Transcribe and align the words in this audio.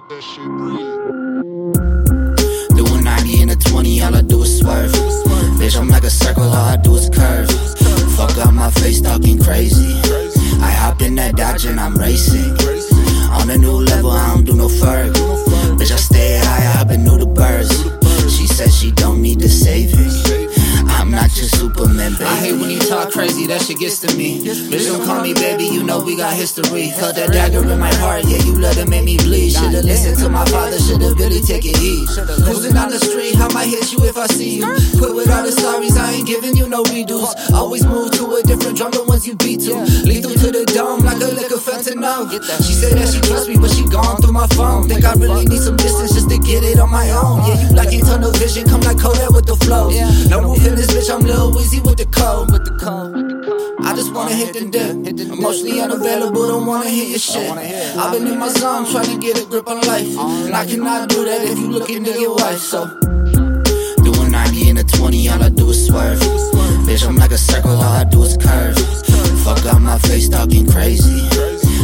that 0.00 0.22
shit 0.22 0.44
breathe. 0.58 0.90
Doing 2.76 3.04
90 3.04 3.42
in 3.42 3.50
a 3.50 3.56
20, 3.56 4.02
all 4.02 4.16
I 4.16 4.22
do 4.22 4.42
is 4.42 4.58
swerve. 4.58 4.90
Bitch, 4.90 5.78
I'm 5.78 5.88
like 5.88 6.02
a 6.02 6.10
circle, 6.10 6.42
all 6.42 6.52
I 6.52 6.76
do 6.76 6.96
is 6.96 7.08
curve. 7.08 7.48
Fuck 8.16 8.36
up 8.38 8.52
my 8.52 8.70
face 8.70 9.00
talking 9.00 9.38
crazy. 9.40 9.94
I 10.60 10.70
hop 10.70 11.00
in 11.00 11.14
that 11.16 11.36
Dodge 11.36 11.66
and 11.66 11.78
I'm 11.78 11.94
racing. 11.94 12.56
On 13.30 13.48
a 13.48 13.56
new 13.56 13.84
level, 13.84 14.10
I 14.10 14.34
don't 14.34 14.44
do 14.44 14.54
no 14.54 14.66
ferg. 14.66 15.53
Shit 23.74 23.80
gets 23.80 23.98
to 24.00 24.16
me. 24.16 24.40
Bitch, 24.40 24.86
don't 24.86 25.04
call 25.04 25.22
me 25.22 25.34
baby, 25.34 25.64
you 25.64 25.82
know 25.82 26.02
we 26.02 26.16
got 26.16 26.34
history. 26.34 26.90
Felt 26.90 27.16
that 27.16 27.32
dagger 27.32 27.62
in 27.62 27.78
my 27.78 27.92
heart, 27.94 28.24
yeah, 28.26 28.42
you 28.44 28.54
let 28.58 28.76
it 28.76 28.88
make 28.88 29.04
me 29.04 29.16
bleed. 29.16 29.50
Should've 29.50 29.84
listened 29.84 30.18
to 30.18 30.28
my 30.28 30.44
father, 30.46 30.78
should've 30.78 31.18
really 31.18 31.40
taken 31.40 31.74
heed. 31.74 32.06
Cruising 32.44 32.74
down 32.74 32.90
the 32.90 32.98
street, 32.98 33.36
I 33.38 33.52
might 33.52 33.68
hit 33.68 33.92
you 33.92 34.04
if 34.04 34.16
I 34.16 34.26
see 34.26 34.58
you. 34.58 34.66
Quit 34.98 35.14
with 35.14 35.30
all 35.30 35.42
the 35.42 35.50
sorries, 35.50 35.96
I 35.96 36.12
ain't 36.12 36.26
giving 36.26 36.56
you 36.56 36.68
no 36.68 36.82
redos. 36.84 37.34
Always 37.52 37.84
move 37.86 38.10
to 38.12 38.36
a 38.36 38.42
different 38.42 38.76
drum 38.76 38.90
than 38.92 39.06
ones 39.06 39.26
you 39.26 39.34
beat 39.36 39.60
to. 39.66 39.74
Lethal 40.04 40.34
to 40.34 40.48
the 40.50 40.64
dome, 40.66 41.00
like 41.00 41.22
a 41.22 41.30
lick 41.34 41.50
of 41.50 41.60
fentanyl. 41.60 42.30
She 42.62 42.72
said 42.72 42.98
that 42.98 43.08
she 43.12 43.20
trusts 43.20 43.48
me, 43.48 43.56
but 43.56 43.70
she 43.70 43.84
gone 43.88 44.20
through 44.20 44.32
my 44.32 44.46
phone. 44.54 44.88
Think 44.88 45.04
I 45.04 45.14
really 45.14 45.46
need 45.46 45.60
some 45.60 45.76
distance 45.76 46.14
just 46.14 46.30
to 46.30 46.38
get 46.38 46.64
it 46.64 46.78
on 46.78 46.90
my 46.90 47.10
own. 47.10 47.46
Yeah, 47.46 47.68
you 47.68 47.74
like 47.74 47.90
tunnel 48.04 48.32
vision, 48.32 48.68
come 48.68 48.80
like 48.82 48.98
Kodak 48.98 49.30
with 49.30 49.46
the 49.46 49.56
flow. 49.56 49.90
No 50.28 50.42
roof 50.42 50.66
in 50.66 50.74
this 50.74 50.88
bitch, 50.88 51.12
I'm 51.12 51.22
Lil 51.22 51.52
Weezy 51.52 51.82
with 51.84 51.98
the 51.98 52.06
code. 52.06 52.50
With 52.52 52.64
the 52.64 52.74
code. 52.76 53.53
I 53.94 53.96
just 53.96 54.12
wanna 54.12 54.34
hit 54.34 54.52
the 54.54 54.64
dip. 54.66 55.30
Emotionally 55.38 55.80
unavailable, 55.80 56.48
don't 56.48 56.66
wanna 56.66 56.90
hit 56.90 57.10
your 57.10 57.18
shit. 57.20 57.48
I've 57.96 58.10
been 58.10 58.26
in 58.26 58.40
my 58.40 58.48
zone 58.48 58.90
trying 58.90 59.06
to 59.06 59.18
get 59.24 59.40
a 59.40 59.46
grip 59.46 59.68
on 59.68 59.80
life. 59.82 60.18
And 60.18 60.52
I 60.52 60.66
cannot 60.66 61.08
do 61.08 61.24
that 61.24 61.42
if 61.44 61.56
you 61.56 61.70
looking 61.70 62.02
to 62.02 62.12
get 62.12 62.28
wife. 62.28 62.58
So, 62.58 62.86
doing 64.02 64.32
90 64.32 64.70
in 64.70 64.78
a 64.78 64.82
20, 64.82 65.28
all 65.28 65.40
I 65.44 65.48
do 65.48 65.70
is 65.70 65.86
swerve. 65.86 66.18
Bitch, 66.82 67.06
I'm 67.06 67.14
like 67.14 67.30
a 67.30 67.38
circle, 67.38 67.70
all 67.70 67.82
I 67.84 68.02
do 68.02 68.24
is 68.24 68.36
curve. 68.36 68.76
Fuck 69.44 69.64
up 69.66 69.80
my 69.80 69.96
face 69.98 70.28
talking 70.28 70.68
crazy. 70.68 71.28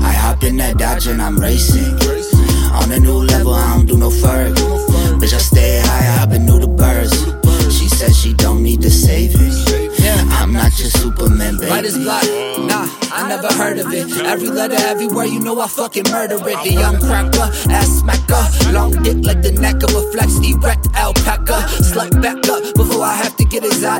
I 0.00 0.10
hop 0.10 0.42
in 0.44 0.56
that 0.56 0.78
Dodge 0.78 1.08
and 1.08 1.20
I'm 1.20 1.36
racing. 1.36 1.92
On 2.72 2.90
a 2.90 2.98
new 2.98 3.18
level, 3.18 3.52
I 3.52 3.76
don't 3.76 3.84
do 3.84 3.98
no 3.98 4.08
ferg. 4.08 4.67
Superman, 11.48 11.60
baby. 11.60 11.72
Right 11.72 11.84
is 11.84 11.98
block, 11.98 12.24
nah, 12.68 12.88
I 13.12 13.28
never 13.28 13.48
heard 13.48 13.78
of 13.78 13.92
it. 13.92 14.10
Every 14.24 14.48
letter, 14.48 14.76
everywhere, 14.76 15.26
you 15.26 15.40
know 15.40 15.60
I 15.60 15.68
fucking 15.68 16.04
murder 16.10 16.36
it. 16.36 16.64
The 16.64 16.72
young 16.72 17.00
cracker, 17.00 17.48
ass 17.70 18.02
smacker, 18.02 18.72
long 18.72 19.02
dick 19.02 19.24
like 19.24 19.42
the 19.42 19.52
neck 19.52 19.82
of 19.82 19.94
a 19.94 20.02
flex, 20.12 20.36
erect 20.44 20.88
alpaca. 20.94 21.17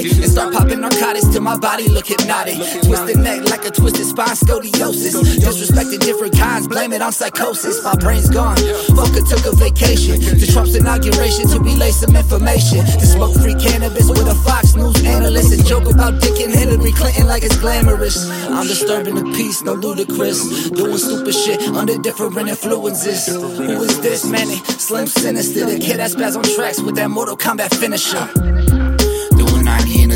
Exotic 0.00 0.22
and 0.22 0.32
start 0.32 0.52
popping 0.52 0.80
narcotics 0.80 1.26
till 1.28 1.42
my 1.42 1.56
body 1.56 1.88
look 1.88 2.06
hypnotic. 2.06 2.56
Twisted 2.84 3.18
neck 3.18 3.44
like 3.50 3.64
a 3.64 3.70
twisted 3.70 4.06
spine, 4.06 4.36
scoliosis. 4.36 5.14
Disrespecting 5.40 6.00
different 6.00 6.36
kinds, 6.36 6.68
blame 6.68 6.92
it 6.92 7.02
on 7.02 7.12
psychosis. 7.12 7.82
My 7.84 7.94
brain's 7.96 8.28
gone. 8.28 8.56
Fucker 8.56 9.26
took 9.28 9.52
a 9.52 9.56
vacation 9.56 10.20
to 10.20 10.46
Trump's 10.52 10.74
inauguration 10.74 11.48
to 11.48 11.60
relay 11.60 11.90
some 11.90 12.16
information. 12.16 12.84
To 12.84 13.06
smoke 13.06 13.34
free 13.36 13.54
cannabis 13.54 14.08
with 14.08 14.26
a 14.26 14.34
Fox 14.46 14.74
News 14.74 15.02
analyst 15.04 15.52
and 15.52 15.64
joke 15.66 15.90
about 15.92 16.20
Dick 16.20 16.40
and 16.40 16.52
Hillary 16.52 16.92
Clinton 16.92 17.26
like 17.26 17.42
it's 17.42 17.56
glamorous. 17.58 18.28
I'm 18.48 18.66
disturbing 18.66 19.14
the 19.14 19.24
peace, 19.36 19.62
no 19.62 19.74
ludicrous. 19.74 20.70
Doing 20.70 20.98
stupid 20.98 21.34
shit 21.34 21.60
under 21.68 21.98
different 21.98 22.36
influences. 22.36 23.26
Who 23.26 23.82
is 23.82 24.00
this, 24.00 24.24
man? 24.24 24.46
Slim 24.78 25.06
Sinister, 25.06 25.66
the 25.66 25.78
kid 25.78 25.98
that 25.98 26.10
spaz 26.10 26.36
on 26.36 26.44
tracks 26.44 26.80
with 26.80 26.96
that 26.96 27.10
Mortal 27.10 27.36
Kombat 27.36 27.74
finisher. 27.74 28.79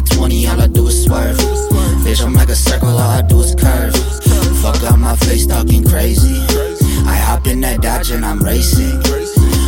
20, 0.04 0.47
all 0.48 0.60
I 0.60 0.66
do 0.66 0.87
is 0.88 1.04
swerve. 1.04 1.37
Bitch, 2.04 2.25
I'm 2.25 2.32
like 2.32 2.48
a 2.48 2.56
circle, 2.56 2.88
all 2.88 2.98
I 2.98 3.22
do 3.22 3.41
is 3.41 3.54
curve. 3.54 3.94
Fuck 4.62 4.82
out 4.84 4.98
my 4.98 5.16
face, 5.16 5.47
talking 5.47 5.84
crazy. 5.84 6.41
I 7.06 7.16
hop 7.16 7.47
in 7.47 7.60
that 7.60 7.82
Dodge 7.82 8.10
and 8.10 8.25
I'm 8.25 8.41
racing. 8.41 9.03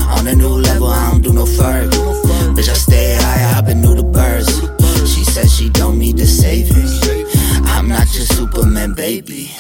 On 0.09 0.27
a 0.27 0.35
new 0.35 0.49
level, 0.49 0.89
I 0.89 1.11
don't 1.11 1.23
do 1.23 1.33
no 1.33 1.47
fur. 1.47 1.89
Bitch, 2.55 2.69
I 2.69 2.75
stay 2.75 3.15
high, 3.15 3.51
I 3.51 3.53
hop 3.55 3.67
new 3.67 3.95
the 3.95 4.05
birds. 4.05 4.51
She 5.13 5.25
said 5.25 5.49
she 5.49 5.69
don't 5.71 5.99
need 5.99 6.17
the 6.17 6.27
saving. 6.27 6.87
I'm 7.67 7.89
not 7.89 8.13
your 8.15 8.27
Superman, 8.27 8.95
baby. 8.95 9.51